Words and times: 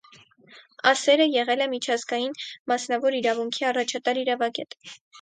Ասերը 0.91 1.27
եղել 1.33 1.61
է 1.67 1.69
միջազգային 1.75 2.35
մասնավոր 2.75 3.21
իրավունքի 3.23 3.71
առաջատար 3.73 4.27
իրավագետ։ 4.27 4.81